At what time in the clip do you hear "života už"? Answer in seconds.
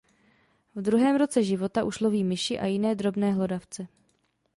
1.43-1.99